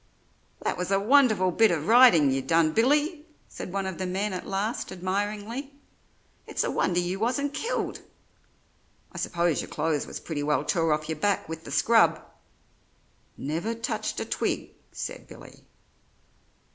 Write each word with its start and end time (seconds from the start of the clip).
"That 0.63 0.77
was 0.77 0.89
a 0.89 0.99
wonderful 0.99 1.51
bit 1.51 1.69
of 1.69 1.87
ridin' 1.87 2.31
you 2.31 2.41
done, 2.41 2.71
Billy," 2.71 3.23
said 3.47 3.71
one 3.71 3.85
of 3.85 3.99
the 3.99 4.07
men 4.07 4.33
at 4.33 4.47
last, 4.47 4.91
admiringly. 4.91 5.75
"It's 6.47 6.63
a 6.63 6.71
wonder 6.71 6.99
you 6.99 7.19
wasn't 7.19 7.53
killed. 7.53 7.99
I 9.11 9.19
suppose 9.19 9.61
your 9.61 9.69
clothes 9.69 10.07
was 10.07 10.19
pretty 10.19 10.41
well 10.41 10.63
tore 10.63 10.91
off 10.91 11.07
your 11.07 11.19
back 11.19 11.47
with 11.47 11.65
the 11.65 11.71
scrub?" 11.71 12.19
"Never 13.37 13.75
touched 13.75 14.19
a 14.19 14.25
twig," 14.25 14.71
said 14.91 15.27
Billy. 15.27 15.67